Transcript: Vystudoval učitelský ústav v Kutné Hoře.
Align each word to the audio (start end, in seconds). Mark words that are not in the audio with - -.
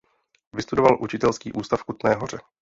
Vystudoval 0.53 0.97
učitelský 1.01 1.53
ústav 1.53 1.79
v 1.79 1.83
Kutné 1.83 2.13
Hoře. 2.13 2.37